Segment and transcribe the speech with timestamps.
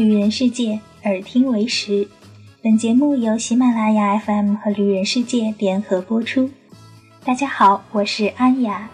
[0.00, 2.08] 旅人世界，耳听为实。
[2.62, 6.48] 本节目由喜马拉雅 FM 和旅人世界联合播出。
[7.22, 8.88] 大家好，我是安雅。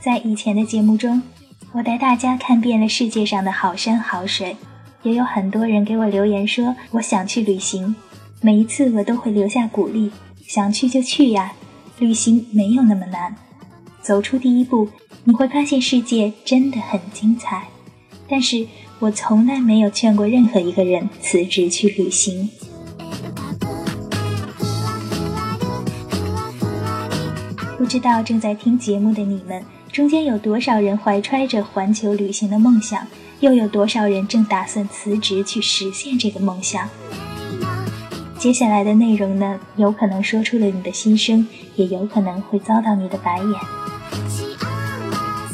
[0.00, 1.20] 在以前的节目中，
[1.72, 4.56] 我带大家看遍了世界上的好山好水，
[5.02, 7.96] 也有很多人给我留言说我想去旅行。
[8.40, 10.12] 每一次我都会留下鼓励，
[10.46, 11.52] 想去就去呀，
[11.98, 13.34] 旅行没有那么难。
[14.00, 14.88] 走出第一步，
[15.24, 17.68] 你会发现世界真的很精彩。
[18.28, 18.66] 但是
[19.00, 22.48] 我从来没有劝过任何一个人辞职去旅行。
[27.76, 33.04] 不知道正在听节目的你们，中间有多少人怀揣着环球旅行的梦想，
[33.40, 36.88] 又有多少人正打算辞职去实现这个梦想？
[38.38, 43.89] 接下来的内容呢，有可能说出了你的心声，也有可能会遭到你的白眼。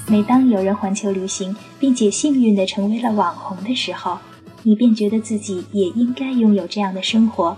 [0.08, 4.18] 每当有人环球旅行，并且幸运地成为了网红的时候，
[4.62, 7.56] 你便觉得自己也应该拥有这样的生活。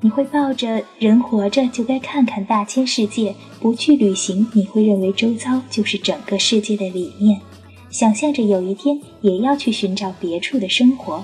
[0.00, 7.38] 你会抱着“人活着就该看看大千世界，不去旅行你会认为周遭就是整个世界”的理念，
[7.90, 11.22] 想象着有一天也要去寻找别处的生活。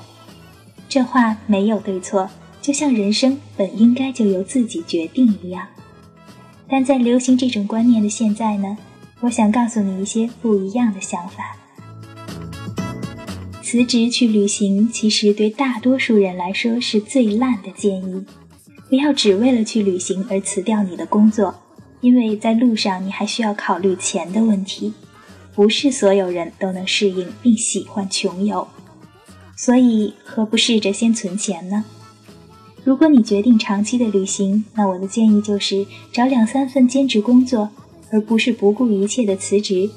[0.90, 2.28] 这话没有对错。
[2.60, 5.68] 就像人生本应该就由自己决定一样，
[6.68, 8.76] 但在流行这种观念的现在呢，
[9.20, 11.56] 我想告诉你一些不一样的想法。
[13.62, 18.24] 辞职去旅行，其实对大多数人来说是最烂的建议。
[18.88, 21.54] 不要只为了去旅行而辞掉你的工作，
[22.00, 24.92] 因为在路上你还需要考虑钱的问题，
[25.54, 28.68] 不是所有人都能适应并喜欢穷游，
[29.56, 31.84] 所以何不试着先存钱呢？
[32.84, 37.68] 如果你决定长期的旅行，那我的建议就是找两三份兼职工作，
[38.10, 39.90] 而不是不顾一切的辞职。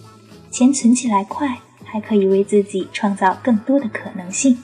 [0.51, 4.57] 钱存起来快，还可以为自己创造更多的可能性。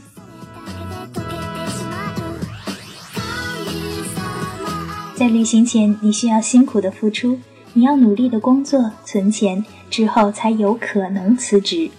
[5.16, 7.40] 在旅行前，你需要辛苦的付出，
[7.74, 11.90] 你要努力的工作存钱，之后才有可能辞职。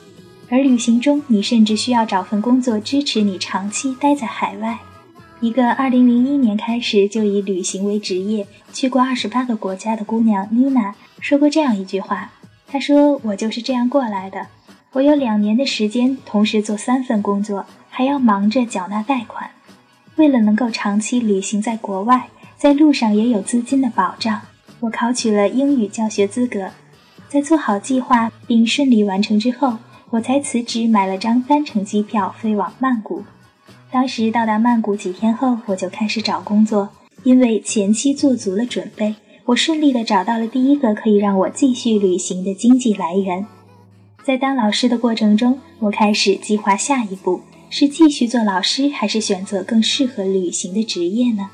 [0.49, 4.79] 而旅行中，你甚至需要找份工作支持你长期待在海外。
[5.41, 12.33] 一个2001年开始就以旅行为职业，去过28个国家的姑娘妮娜说过这样一句话
[12.67, 14.47] ：“她说我就是这样过来的。
[14.93, 19.51] 我有两年的时间，同时做三份工作，还要忙着缴纳贷款。
[20.17, 24.41] 为了能够长期旅行在国外，在路上也有资金的保障，
[24.81, 26.71] 我考取了英语教学资格。
[27.29, 29.77] 在做好计划并顺利完成之后，
[30.09, 33.23] 我才辞职，买了张单程机票飞往曼谷。”
[33.91, 36.91] 当时到达曼谷几天后，我就开始找工作。
[37.23, 39.17] 因为前期做足了准备，
[39.47, 43.47] 我顺利的找到了第一个可以让我继续旅行的经济来源。
[44.23, 51.51] 在当老师的过程中，我开始计划下一步是继续做老师，还是选择更适合旅行的职业呢？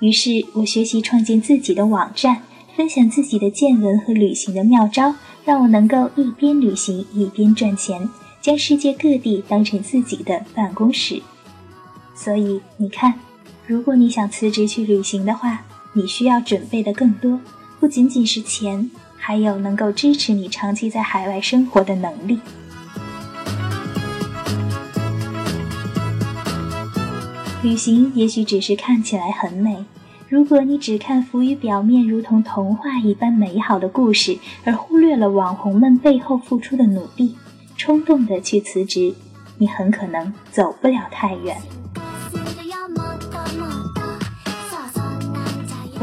[0.00, 2.42] 于是我学习创建自己的网站，
[2.76, 5.14] 分享自己的见闻和旅行的妙招，
[5.44, 8.08] 让我能够一边旅行一边赚钱，
[8.40, 11.20] 将世界各地当成自己的办公室。
[12.14, 13.14] 所以你看，
[13.66, 17.38] 如果你想辞职去旅行的话，你需要准备的更多，
[17.78, 22.40] 不仅仅是钱，还有能够支持你长期在海外生活的能力。
[27.62, 29.84] 旅行也许只是看起来很美，
[30.28, 37.36] 如果你只看浮于表面、如同童话一般美好的故事，而忽略了网红们背后付出的努力，
[37.76, 39.14] 冲动的去辞职，
[39.58, 41.56] 你很可能走不了太远。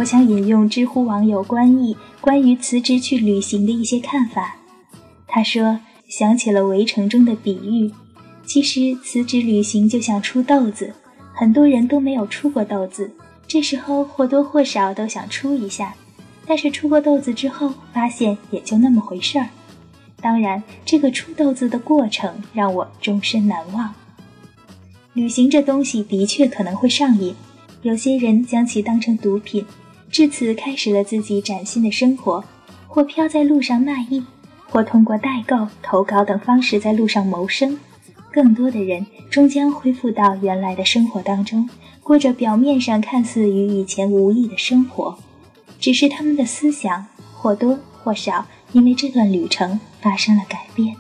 [0.02, 4.56] 我想引用知乎网友关毅关于辞职去旅行的一些看法。
[5.28, 5.80] 他说
[6.10, 7.92] ：“想起了围城中的比喻，
[8.44, 10.92] 其实辞职旅行就像出豆子，
[11.36, 13.12] 很多人都没有出过豆子，
[13.48, 15.94] 这时候或多或少都想出一下，
[16.48, 19.50] 但是出过豆子之后，发现也就那么回事儿。
[20.20, 23.94] 当然，这个出豆子的过程让我终身难忘。
[25.14, 27.36] 旅行这东西的确可能会上瘾，
[27.84, 29.64] 有些人将其当成毒品。”
[30.12, 32.44] 至此，开始了自己崭新的生活，
[32.88, 34.22] 或飘在路上卖艺，
[34.68, 37.80] 或通过代购、投稿等方式在路上谋生。
[38.30, 41.70] 更多的人终将恢复到原来的生活当中，
[42.04, 45.18] 过着表面上看似与以前无异的生活，
[45.80, 50.96] 只是他们的思想或多或少因为这段旅程发生了改变。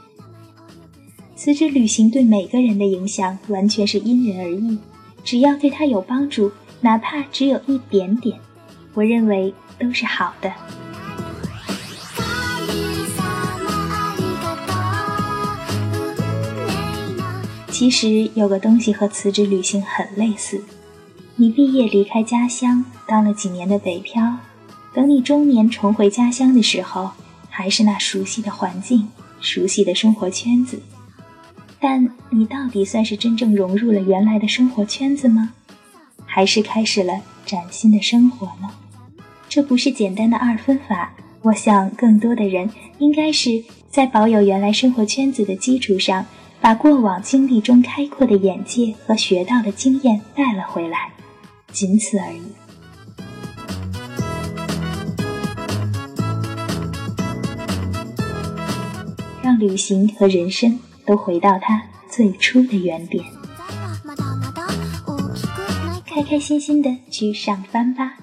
[1.35, 4.77] 辞职旅行对每个人的影响完全是因人而异，
[5.23, 8.39] 只要对他有帮助，哪怕只有一点点。
[8.93, 10.51] 我认为都是好的。
[17.69, 20.63] 其实有个东西和辞职旅行很类似，
[21.35, 24.37] 你毕业离开家乡，当了几年的北漂，
[24.93, 27.11] 等你中年重回家乡的时候，
[27.49, 29.07] 还是那熟悉的环境、
[29.39, 30.79] 熟悉的生活圈子。
[31.79, 35.53] 但你到底算是真正融入了原来的生活圈子吗？
[36.27, 38.69] 还是开始了崭新的生活呢？
[39.51, 41.11] 这不是简单的二分法。
[41.41, 42.69] 我想，更多的人
[42.99, 46.25] 应该是在保有原来生活圈子的基础上，
[46.61, 51.11] 把过往经历中开阔的眼界和学到的经验带了回来，
[51.69, 52.41] 仅此而已。
[59.43, 63.25] 让旅行和人生都回到它最初的原点，
[66.05, 68.13] 开开心心的去上班吧。